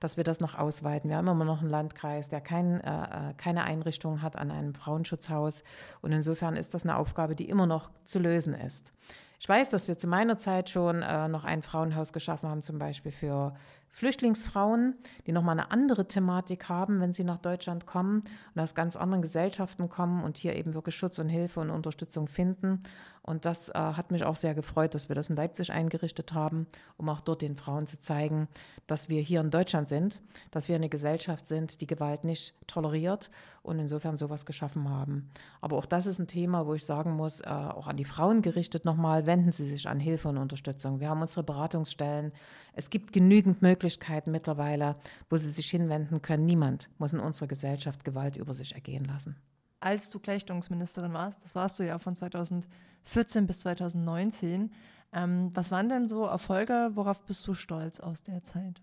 dass 0.00 0.16
wir 0.16 0.24
das 0.24 0.40
noch 0.40 0.54
ausweiten. 0.54 1.10
Wir 1.10 1.16
haben 1.16 1.28
immer 1.28 1.44
noch 1.44 1.60
einen 1.60 1.70
Landkreis, 1.70 2.28
der 2.28 2.40
kein, 2.40 2.80
äh, 2.80 3.30
äh 3.30 3.34
keine 3.36 3.64
Einrichtung 3.64 4.22
hat 4.22 4.36
an 4.36 4.50
einem 4.50 4.74
Frauenschutzhaus. 4.74 5.62
Und 6.00 6.12
insofern 6.12 6.56
ist 6.56 6.72
das 6.72 6.84
eine 6.84 6.96
Aufgabe, 6.96 7.34
die 7.34 7.48
immer 7.48 7.66
noch 7.66 7.90
zu 8.04 8.18
lösen 8.18 8.54
ist. 8.54 8.94
Ich 9.38 9.48
weiß, 9.48 9.70
dass 9.70 9.88
wir 9.88 9.96
zu 9.96 10.06
meiner 10.06 10.36
Zeit 10.36 10.68
schon 10.68 11.00
äh, 11.00 11.26
noch 11.26 11.44
ein 11.44 11.62
Frauenhaus 11.62 12.12
geschaffen 12.12 12.50
haben, 12.50 12.60
zum 12.60 12.78
Beispiel 12.78 13.10
für 13.10 13.54
Flüchtlingsfrauen, 13.92 14.94
die 15.26 15.32
nochmal 15.32 15.58
eine 15.58 15.70
andere 15.70 16.06
Thematik 16.06 16.68
haben, 16.68 17.00
wenn 17.00 17.12
sie 17.12 17.24
nach 17.24 17.38
Deutschland 17.38 17.86
kommen 17.86 18.22
und 18.54 18.62
aus 18.62 18.74
ganz 18.74 18.96
anderen 18.96 19.22
Gesellschaften 19.22 19.88
kommen 19.88 20.22
und 20.22 20.36
hier 20.36 20.54
eben 20.56 20.74
wirklich 20.74 20.94
Schutz 20.94 21.18
und 21.18 21.28
Hilfe 21.28 21.60
und 21.60 21.70
Unterstützung 21.70 22.28
finden. 22.28 22.80
Und 23.22 23.44
das 23.44 23.68
äh, 23.68 23.74
hat 23.74 24.10
mich 24.10 24.24
auch 24.24 24.36
sehr 24.36 24.54
gefreut, 24.54 24.94
dass 24.94 25.08
wir 25.08 25.14
das 25.14 25.28
in 25.28 25.36
Leipzig 25.36 25.70
eingerichtet 25.70 26.32
haben, 26.32 26.66
um 26.96 27.08
auch 27.10 27.20
dort 27.20 27.42
den 27.42 27.54
Frauen 27.54 27.86
zu 27.86 28.00
zeigen, 28.00 28.48
dass 28.86 29.08
wir 29.08 29.20
hier 29.20 29.40
in 29.40 29.50
Deutschland 29.50 29.88
sind, 29.88 30.20
dass 30.50 30.68
wir 30.68 30.76
eine 30.76 30.88
Gesellschaft 30.88 31.46
sind, 31.46 31.82
die 31.82 31.86
Gewalt 31.86 32.24
nicht 32.24 32.54
toleriert 32.66 33.30
und 33.62 33.78
insofern 33.78 34.16
sowas 34.16 34.46
geschaffen 34.46 34.88
haben. 34.88 35.30
Aber 35.60 35.76
auch 35.76 35.84
das 35.84 36.06
ist 36.06 36.18
ein 36.18 36.28
Thema, 36.28 36.66
wo 36.66 36.74
ich 36.74 36.84
sagen 36.84 37.12
muss, 37.12 37.42
äh, 37.42 37.48
auch 37.48 37.88
an 37.88 37.98
die 37.98 38.06
Frauen 38.06 38.40
gerichtet 38.40 38.86
nochmal, 38.86 39.26
wenden 39.26 39.52
Sie 39.52 39.66
sich 39.66 39.86
an 39.86 40.00
Hilfe 40.00 40.28
und 40.28 40.38
Unterstützung. 40.38 41.00
Wir 41.00 41.10
haben 41.10 41.20
unsere 41.20 41.42
Beratungsstellen. 41.42 42.32
Es 42.72 42.88
gibt 42.88 43.12
genügend 43.12 43.60
Möglichkeiten 43.60 43.79
mittlerweile, 44.26 44.96
wo 45.28 45.36
Sie 45.36 45.50
sich 45.50 45.70
hinwenden 45.70 46.22
können. 46.22 46.46
Niemand 46.46 46.90
muss 46.98 47.12
in 47.12 47.20
unserer 47.20 47.48
Gesellschaft 47.48 48.04
Gewalt 48.04 48.36
über 48.36 48.54
sich 48.54 48.74
ergehen 48.74 49.04
lassen 49.04 49.36
als 49.80 50.10
du 50.10 50.20
Gleichstellungsministerin 50.20 51.12
warst, 51.12 51.42
das 51.42 51.54
warst 51.54 51.78
du 51.78 51.86
ja 51.86 51.98
von 51.98 52.14
2014 52.14 53.46
bis 53.46 53.60
2019. 53.60 54.70
Ähm, 55.12 55.50
was 55.54 55.70
waren 55.70 55.88
denn 55.88 56.08
so 56.08 56.24
Erfolge? 56.24 56.90
Worauf 56.94 57.22
bist 57.22 57.46
du 57.46 57.54
stolz 57.54 57.98
aus 57.98 58.22
der 58.22 58.44
Zeit? 58.44 58.80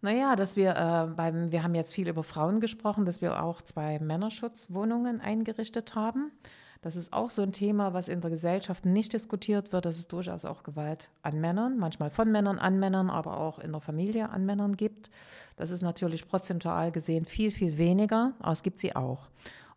Naja, 0.00 0.36
dass 0.36 0.56
wir 0.56 0.76
äh, 0.76 1.14
beim, 1.14 1.50
wir 1.50 1.62
haben 1.62 1.74
jetzt 1.74 1.94
viel 1.94 2.08
über 2.08 2.22
Frauen 2.22 2.60
gesprochen, 2.60 3.04
dass 3.04 3.20
wir 3.20 3.42
auch 3.42 3.62
zwei 3.62 3.98
Männerschutzwohnungen 3.98 5.20
eingerichtet 5.20 5.94
haben. 5.94 6.32
Das 6.80 6.94
ist 6.94 7.12
auch 7.12 7.30
so 7.30 7.42
ein 7.42 7.52
Thema, 7.52 7.92
was 7.92 8.08
in 8.08 8.20
der 8.20 8.30
Gesellschaft 8.30 8.86
nicht 8.86 9.12
diskutiert 9.12 9.72
wird, 9.72 9.84
dass 9.84 9.98
es 9.98 10.06
durchaus 10.06 10.44
auch 10.44 10.62
Gewalt 10.62 11.10
an 11.22 11.40
Männern, 11.40 11.76
manchmal 11.78 12.10
von 12.10 12.30
Männern 12.30 12.58
an 12.58 12.78
Männern, 12.78 13.10
aber 13.10 13.38
auch 13.38 13.58
in 13.58 13.72
der 13.72 13.80
Familie 13.80 14.30
an 14.30 14.46
Männern 14.46 14.76
gibt. 14.76 15.10
Das 15.56 15.70
ist 15.70 15.82
natürlich 15.82 16.28
prozentual 16.28 16.92
gesehen 16.92 17.24
viel, 17.24 17.50
viel 17.50 17.78
weniger, 17.78 18.32
aber 18.38 18.52
es 18.52 18.62
gibt 18.62 18.78
sie 18.78 18.94
auch. 18.94 19.28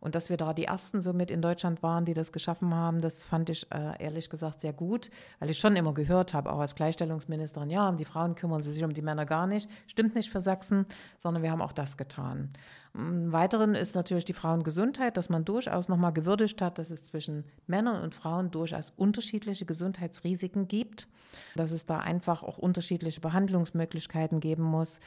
Und 0.01 0.15
dass 0.15 0.29
wir 0.29 0.37
da 0.37 0.53
die 0.53 0.65
Ersten 0.65 0.99
so 0.99 1.13
mit 1.13 1.29
in 1.29 1.43
Deutschland 1.43 1.83
waren, 1.83 2.05
die 2.05 2.15
das 2.15 2.31
geschaffen 2.31 2.73
haben, 2.73 3.01
das 3.01 3.23
fand 3.23 3.51
ich 3.51 3.71
äh, 3.71 4.03
ehrlich 4.03 4.31
gesagt 4.31 4.59
sehr 4.59 4.73
gut, 4.73 5.11
weil 5.39 5.51
ich 5.51 5.59
schon 5.59 5.75
immer 5.75 5.93
gehört 5.93 6.33
habe, 6.33 6.51
auch 6.51 6.59
als 6.59 6.73
Gleichstellungsministerin, 6.73 7.69
ja, 7.69 7.87
um 7.87 7.97
die 7.97 8.05
Frauen 8.05 8.33
kümmern 8.33 8.63
sie 8.63 8.71
sich 8.71 8.83
um 8.83 8.93
die 8.93 9.03
Männer 9.03 9.27
gar 9.27 9.45
nicht. 9.45 9.69
Stimmt 9.85 10.15
nicht 10.15 10.31
für 10.31 10.41
Sachsen, 10.41 10.87
sondern 11.19 11.43
wir 11.43 11.51
haben 11.51 11.61
auch 11.61 11.71
das 11.71 11.97
getan. 11.97 12.49
Im 12.95 13.31
Weiteren 13.31 13.75
ist 13.75 13.95
natürlich 13.95 14.25
die 14.25 14.33
Frauengesundheit, 14.33 15.15
dass 15.15 15.29
man 15.29 15.45
durchaus 15.45 15.87
nochmal 15.87 16.11
gewürdigt 16.11 16.61
hat, 16.61 16.79
dass 16.79 16.89
es 16.89 17.03
zwischen 17.03 17.45
Männern 17.67 18.01
und 18.01 18.15
Frauen 18.15 18.51
durchaus 18.51 18.91
unterschiedliche 18.97 19.65
Gesundheitsrisiken 19.65 20.67
gibt, 20.67 21.07
dass 21.55 21.71
es 21.71 21.85
da 21.85 21.99
einfach 21.99 22.43
auch 22.43 22.57
unterschiedliche 22.57 23.21
Behandlungsmöglichkeiten 23.21 24.39
geben 24.39 24.63
muss. 24.63 24.99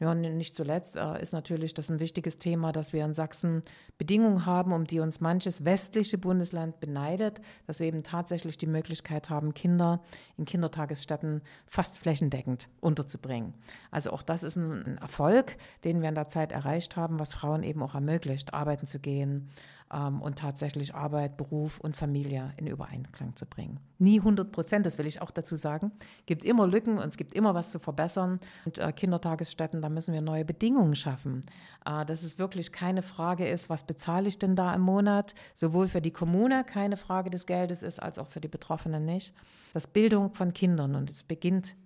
Ja, 0.00 0.12
und 0.12 0.20
nicht 0.20 0.54
zuletzt 0.54 0.96
äh, 0.96 1.20
ist 1.20 1.32
natürlich 1.32 1.74
das 1.74 1.90
ein 1.90 1.98
wichtiges 1.98 2.38
Thema, 2.38 2.70
dass 2.70 2.92
wir 2.92 3.04
in 3.04 3.14
Sachsen 3.14 3.62
Bedingungen 3.98 4.46
haben, 4.46 4.72
um 4.72 4.84
die 4.84 5.00
uns 5.00 5.20
manches 5.20 5.64
westliche 5.64 6.18
Bundesland 6.18 6.78
beneidet, 6.78 7.40
dass 7.66 7.80
wir 7.80 7.88
eben 7.88 8.04
tatsächlich 8.04 8.56
die 8.58 8.68
Möglichkeit 8.68 9.28
haben, 9.28 9.54
Kinder 9.54 10.00
in 10.36 10.44
Kindertagesstätten 10.44 11.42
fast 11.66 11.98
flächendeckend 11.98 12.68
unterzubringen. 12.80 13.54
Also 13.90 14.12
auch 14.12 14.22
das 14.22 14.44
ist 14.44 14.54
ein 14.54 14.98
Erfolg, 14.98 15.56
den 15.82 16.00
wir 16.00 16.08
in 16.08 16.14
der 16.14 16.28
Zeit 16.28 16.52
erreicht 16.52 16.96
haben, 16.96 17.18
was 17.18 17.32
Frauen 17.32 17.64
eben 17.64 17.82
auch 17.82 17.94
ermöglicht, 17.94 18.54
arbeiten 18.54 18.86
zu 18.86 19.00
gehen, 19.00 19.48
ähm, 19.92 20.20
und 20.20 20.38
tatsächlich 20.38 20.94
Arbeit, 20.94 21.36
Beruf 21.36 21.80
und 21.80 21.96
Familie 21.96 22.52
in 22.56 22.66
Übereinklang 22.66 23.36
zu 23.36 23.46
bringen. 23.46 23.80
Nie 23.98 24.18
100 24.18 24.52
Prozent, 24.52 24.86
das 24.86 24.98
will 24.98 25.06
ich 25.06 25.22
auch 25.22 25.30
dazu 25.30 25.56
sagen. 25.56 25.92
Es 26.20 26.26
gibt 26.26 26.44
immer 26.44 26.66
Lücken 26.66 26.98
und 26.98 27.08
es 27.08 27.16
gibt 27.16 27.32
immer 27.32 27.54
was 27.54 27.70
zu 27.70 27.78
verbessern. 27.78 28.40
Und 28.64 28.78
äh, 28.78 28.92
Kindertagesstätten, 28.92 29.82
da 29.82 29.88
müssen 29.88 30.14
wir 30.14 30.20
neue 30.20 30.44
Bedingungen 30.44 30.94
schaffen. 30.94 31.44
Äh, 31.84 32.04
dass 32.04 32.22
es 32.22 32.38
wirklich 32.38 32.72
keine 32.72 33.02
Frage 33.02 33.48
ist, 33.48 33.70
was 33.70 33.84
bezahle 33.84 34.28
ich 34.28 34.38
denn 34.38 34.56
da 34.56 34.74
im 34.74 34.82
Monat, 34.82 35.34
sowohl 35.54 35.88
für 35.88 36.00
die 36.00 36.12
Kommune 36.12 36.64
keine 36.64 36.96
Frage 36.96 37.30
des 37.30 37.46
Geldes 37.46 37.82
ist, 37.82 38.00
als 38.00 38.18
auch 38.18 38.28
für 38.28 38.40
die 38.40 38.48
Betroffenen 38.48 39.04
nicht. 39.04 39.34
Das 39.72 39.86
Bildung 39.86 40.34
von 40.34 40.52
Kindern 40.52 40.94
und 40.94 41.10
es 41.10 41.22
beginnt 41.22 41.76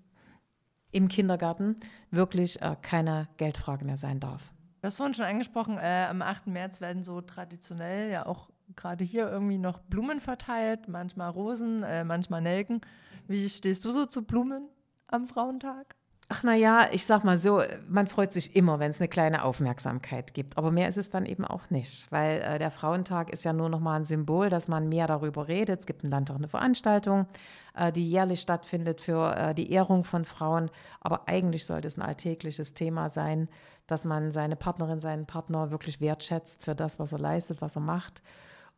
im 0.93 1.09
Kindergarten 1.09 1.77
wirklich 2.11 2.61
äh, 2.61 2.77
keine 2.81 3.29
Geldfrage 3.39 3.85
mehr 3.85 3.97
sein 3.97 4.21
darf. 4.21 4.53
Du 4.83 4.87
hast 4.87 4.97
vorhin 4.97 5.15
schon 5.15 5.27
angesprochen, 5.27 5.79
äh, 5.79 6.07
am 6.11 6.23
8. 6.23 6.49
März 6.49 6.81
werden 6.81 7.05
so 7.05 7.21
traditionell 7.21 8.11
ja 8.11 8.27
auch 8.27 8.51
gerade 8.75 9.05
hier 9.05 9.31
irgendwie 9.31 9.59
noch 9.59 9.79
Blumen 9.79 10.19
verteilt, 10.19 10.89
manchmal 10.89 11.31
Rosen, 11.31 11.85
äh, 11.85 12.03
manchmal 12.03 12.43
Nelken. 12.43 12.81
Wie 13.29 13.49
stehst 13.49 13.85
du 13.85 13.93
so 13.93 14.07
zu 14.07 14.25
Blumen 14.25 14.69
am 15.07 15.29
Frauentag? 15.29 15.95
Ach 16.35 16.43
na 16.45 16.55
ja, 16.55 16.89
ich 16.91 17.05
sag 17.05 17.25
mal 17.25 17.37
so, 17.37 17.63
man 17.91 18.07
freut 18.07 18.33
sich 18.33 18.57
immer, 18.57 18.79
wenn 18.79 18.91
es 18.91 19.03
eine 19.03 19.09
kleine 19.09 19.45
Aufmerksamkeit 19.45 20.33
gibt. 20.33 20.57
Aber 20.57 20.71
mehr 20.71 20.89
ist 20.89 20.97
es 20.97 21.11
dann 21.11 21.27
eben 21.27 21.45
auch 21.45 21.69
nicht, 21.69 22.11
weil 22.11 22.41
äh, 22.41 22.59
der 22.59 22.71
Frauentag 22.71 23.29
ist 23.29 23.45
ja 23.45 23.53
nur 23.53 23.69
noch 23.69 23.81
mal 23.81 23.97
ein 23.97 24.07
Symbol, 24.07 24.49
dass 24.49 24.67
man 24.67 24.89
mehr 24.89 25.07
darüber 25.07 25.47
redet. 25.47 25.81
Es 25.81 25.87
gibt 25.87 26.05
im 26.05 26.09
Landtag 26.09 26.37
eine 26.37 26.49
Veranstaltung, 26.49 27.27
äh, 27.75 27.93
die 27.93 28.09
jährlich 28.09 28.41
stattfindet 28.41 29.03
für 29.03 29.37
äh, 29.37 29.55
die 29.55 29.71
Ehrung 29.73 30.05
von 30.05 30.25
Frauen. 30.25 30.71
Aber 31.03 31.29
eigentlich 31.29 31.67
sollte 31.67 31.87
es 31.87 31.99
ein 31.99 32.03
alltägliches 32.03 32.73
Thema 32.73 33.11
sein, 33.11 33.51
dass 33.87 34.07
man 34.07 34.33
seine 34.33 34.57
Partnerin, 34.57 35.03
seinen 35.03 35.27
Partner 35.27 35.71
wirklich 35.71 36.01
wertschätzt 36.01 36.65
für 36.65 36.75
das, 36.75 36.99
was 36.99 37.13
er 37.13 37.19
leistet, 37.19 37.61
was 37.61 37.77
er 37.77 37.83
macht 37.83 38.23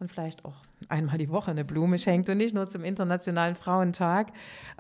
und 0.05 0.13
vielleicht 0.13 0.45
auch 0.45 0.55
einmal 0.91 1.17
die 1.17 1.31
Woche 1.31 1.51
eine 1.51 1.65
Blume 1.65 1.99
schenkt 1.99 2.29
und 2.29 2.37
nicht 2.37 2.55
nur 2.55 2.69
zum 2.69 2.85
Internationalen 2.85 3.55
Frauentag. 3.55 4.33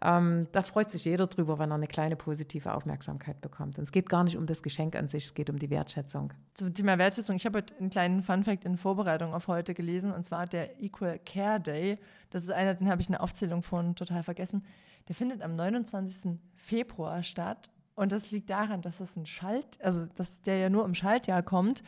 Ähm, 0.03 0.47
da 0.53 0.63
freut 0.63 0.91
sich 0.91 1.07
jeder 1.07 1.27
drüber, 1.27 1.59
wenn 1.59 1.71
er 1.71 1.77
eine 1.77 1.87
kleine 1.87 2.15
positive 2.15 2.75
Aufmerksamkeit 2.75 3.41
bekommt. 3.41 3.79
Und 3.79 3.85
es 3.85 3.93
geht 3.93 4.11
gar 4.11 4.23
nicht 4.23 4.37
um 4.37 4.47
das 4.47 4.63
Geschenk 4.63 4.97
an 4.97 5.09
sich, 5.09 5.25
es 5.25 5.35
geht 5.35 5.49
um 5.49 5.59
die 5.59 5.71
Wertschätzung. 5.71 6.33
Zum 6.53 6.75
Thema 6.75 6.99
Wertschätzung, 6.99 7.37
ich 7.37 7.47
habe 7.47 7.59
heute 7.59 7.75
einen 7.79 7.89
kleinen 7.89 8.23
Funfact 8.23 8.67
in 8.67 8.77
Vorbereitung 8.77 9.33
auf 9.33 9.49
heute 9.49 9.73
gelesen, 9.73 10.13
und 10.13 10.27
zwar 10.27 10.47
der 10.47 10.83
Equal 10.83 11.19
Care 11.25 11.59
Day. 11.59 11.99
Das 12.29 12.45
ist 12.45 12.51
einer, 12.51 12.75
den 12.75 12.91
habe 12.91 13.01
ich 13.01 13.09
in 13.09 13.13
der 13.13 13.23
Aufzählung 13.23 13.63
von 13.63 13.97
total 13.97 14.23
vergessen. 14.23 14.63
Der 15.09 15.15
findet 15.15 15.41
am 15.41 15.57
29. 15.57 16.39
Februar 16.55 17.23
statt 17.23 17.71
und 17.95 18.13
das 18.13 18.31
liegt 18.31 18.51
daran, 18.51 18.83
dass 18.83 19.01
es 19.01 19.17
ein 19.17 19.25
Schalt, 19.25 19.83
also 19.83 20.05
dass 20.17 20.43
der 20.43 20.59
ja 20.59 20.69
nur 20.69 20.85
im 20.85 20.95
Schaltjahr 20.95 21.43
kommt 21.43 21.83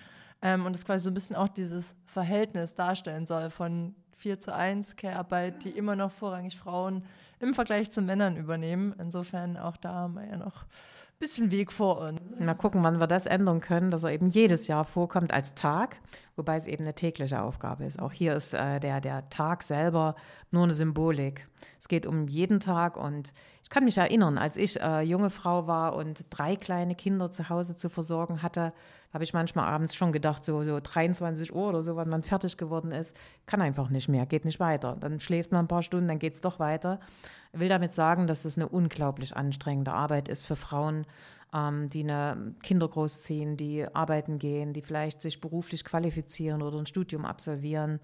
ähm, 0.47 0.65
und 0.65 0.77
es 0.77 0.85
quasi 0.85 1.03
so 1.03 1.11
ein 1.11 1.15
bisschen 1.15 1.35
auch 1.35 1.49
dieses 1.49 1.97
Verhältnis 2.05 2.77
darstellen 2.77 3.27
soll 3.27 3.51
von 3.51 3.97
4 4.13 4.39
zu 4.39 4.55
1 4.55 4.95
Care-Arbeit, 4.95 5.65
die 5.65 5.71
immer 5.71 5.97
noch 5.97 6.13
vorrangig 6.13 6.57
Frauen 6.57 7.05
im 7.41 7.53
Vergleich 7.53 7.91
zu 7.91 8.01
Männern 8.01 8.37
übernehmen. 8.37 8.95
Insofern 8.97 9.57
auch 9.57 9.77
da 9.77 9.93
haben 9.93 10.15
wir 10.15 10.25
ja 10.25 10.37
noch 10.37 10.65
bisschen 11.19 11.51
Weg 11.51 11.73
vor 11.73 12.01
uns. 12.01 12.21
Mal 12.39 12.55
gucken, 12.55 12.83
wann 12.83 13.01
wir 13.01 13.07
das 13.07 13.27
ändern 13.27 13.61
können, 13.61 13.91
dass 13.91 14.05
er 14.05 14.13
eben 14.13 14.27
jedes 14.27 14.67
Jahr 14.67 14.85
vorkommt 14.85 15.33
als 15.33 15.55
Tag, 15.55 15.97
wobei 16.37 16.57
es 16.57 16.67
eben 16.67 16.85
eine 16.85 16.95
tägliche 16.95 17.41
Aufgabe 17.41 17.85
ist. 17.85 18.01
Auch 18.01 18.13
hier 18.13 18.35
ist 18.35 18.53
äh, 18.53 18.81
der, 18.81 19.01
der 19.01 19.29
Tag 19.31 19.63
selber 19.63 20.15
nur 20.51 20.65
eine 20.65 20.75
Symbolik. 20.75 21.49
Es 21.81 21.89
geht 21.89 22.07
um 22.07 22.29
jeden 22.29 22.61
Tag 22.61 22.97
und 22.97 23.33
ich 23.63 23.71
kann 23.71 23.85
mich 23.85 23.99
erinnern, 23.99 24.39
als 24.39 24.57
ich 24.57 24.81
äh, 24.81 25.01
junge 25.01 25.31
Frau 25.31 25.67
war 25.67 25.97
und 25.97 26.27
drei 26.31 26.55
kleine 26.55 26.95
Kinder 26.95 27.33
zu 27.33 27.49
Hause 27.49 27.75
zu 27.75 27.89
versorgen 27.89 28.43
hatte, 28.43 28.73
habe 29.13 29.25
ich 29.25 29.33
manchmal 29.33 29.65
abends 29.67 29.95
schon 29.95 30.13
gedacht, 30.13 30.45
so, 30.45 30.63
so 30.63 30.79
23 30.81 31.55
Uhr 31.55 31.71
oder 31.71 31.83
so, 31.83 31.97
wenn 31.97 32.09
man 32.09 32.23
fertig 32.23 32.59
geworden 32.59 32.93
ist, 32.93 33.17
kann 33.47 33.63
einfach 33.63 33.89
nicht 33.89 34.09
mehr, 34.09 34.27
geht 34.27 34.45
nicht 34.45 34.61
weiter. 34.61 34.97
Dann 35.01 35.21
schläft 35.21 35.53
man 35.53 35.65
ein 35.65 35.69
paar 35.69 35.83
Stunden, 35.83 36.09
dann 36.09 36.19
geht 36.19 36.35
es 36.35 36.43
doch 36.43 36.59
weiter. 36.59 37.01
Ich 37.53 37.61
will 37.61 37.69
damit 37.69 37.93
sagen, 37.93 38.27
dass 38.27 38.45
es 38.45 38.57
eine 38.57 38.69
unglaublich 38.69 39.37
anstrengende 39.37 39.93
Arbeit 39.93 40.29
ist 40.29 40.45
für 40.45 40.57
Frauen, 40.57 41.07
ähm, 41.55 41.89
die 41.91 42.03
eine 42.03 42.55
Kinder 42.63 42.89
großziehen, 42.89 43.57
die 43.57 43.87
arbeiten 43.93 44.39
gehen, 44.39 44.73
die 44.73 44.83
vielleicht 44.83 45.23
sich 45.23 45.41
beruflich 45.41 45.85
qualifizieren 45.85 46.63
oder 46.63 46.79
ein 46.79 46.87
Studium 46.87 47.25
absolvieren. 47.25 48.01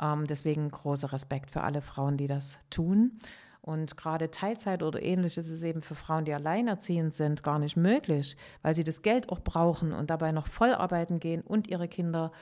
Ähm, 0.00 0.26
deswegen 0.26 0.70
großer 0.70 1.12
Respekt 1.12 1.50
für 1.50 1.62
alle 1.62 1.80
Frauen, 1.80 2.16
die 2.16 2.26
das 2.26 2.58
tun. 2.70 3.18
Und 3.62 3.96
gerade 3.96 4.30
Teilzeit 4.30 4.82
oder 4.82 5.00
ähnliches 5.00 5.48
ist 5.48 5.62
eben 5.62 5.82
für 5.82 5.94
Frauen, 5.94 6.24
die 6.24 6.34
alleinerziehend 6.34 7.14
sind, 7.14 7.44
gar 7.44 7.60
nicht 7.60 7.76
möglich, 7.76 8.36
weil 8.62 8.74
sie 8.74 8.84
das 8.84 9.02
Geld 9.02 9.28
auch 9.28 9.40
brauchen 9.40 9.92
und 9.92 10.10
dabei 10.10 10.32
noch 10.32 10.48
voll 10.48 10.74
arbeiten 10.74 11.20
gehen 11.20 11.42
und 11.42 11.68
ihre 11.68 11.86
Kinder 11.86 12.32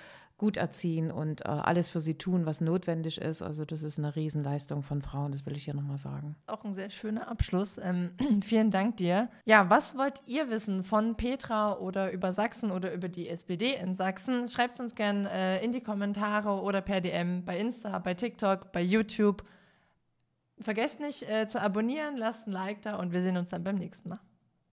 gut 0.41 0.57
erziehen 0.57 1.11
und 1.11 1.45
äh, 1.45 1.49
alles 1.49 1.91
für 1.91 2.01
sie 2.01 2.15
tun, 2.15 2.47
was 2.47 2.63
notwendig 2.63 3.21
ist. 3.21 3.43
Also 3.43 3.67
das 3.67 3.83
ist 3.83 3.99
eine 3.99 4.17
Riesenleistung 4.17 4.83
von 4.83 5.03
Frauen, 5.03 5.33
das 5.33 5.45
will 5.45 5.55
ich 5.55 5.67
hier 5.67 5.75
nochmal 5.75 5.99
sagen. 5.99 6.35
Auch 6.47 6.65
ein 6.65 6.73
sehr 6.73 6.89
schöner 6.89 7.29
Abschluss. 7.29 7.77
Ähm, 7.77 8.13
vielen 8.43 8.71
Dank 8.71 8.97
dir. 8.97 9.29
Ja, 9.45 9.69
was 9.69 9.99
wollt 9.99 10.23
ihr 10.25 10.49
wissen 10.49 10.83
von 10.83 11.19
Petra 11.19 11.77
oder 11.77 12.11
über 12.11 12.33
Sachsen 12.33 12.71
oder 12.71 12.95
über 12.95 13.11
die 13.11 13.29
SPD 13.29 13.75
in 13.75 13.95
Sachsen? 13.95 14.49
Schreibt 14.49 14.77
es 14.77 14.81
uns 14.81 14.95
gerne 14.95 15.31
äh, 15.31 15.63
in 15.63 15.73
die 15.73 15.83
Kommentare 15.83 16.63
oder 16.63 16.81
per 16.81 17.03
DM 17.03 17.45
bei 17.45 17.59
Insta, 17.59 17.99
bei 17.99 18.15
TikTok, 18.15 18.73
bei 18.73 18.81
YouTube. 18.81 19.45
Vergesst 20.61 21.01
nicht 21.01 21.23
äh, 21.23 21.47
zu 21.49 21.61
abonnieren, 21.61 22.17
lasst 22.17 22.47
ein 22.47 22.53
Like 22.53 22.83
da 22.83 22.97
und 22.97 23.13
wir 23.13 23.23
sehen 23.23 23.37
uns 23.37 23.51
dann 23.51 23.65
beim 23.65 23.77
nächsten 23.77 24.11
Mal. 24.11 24.21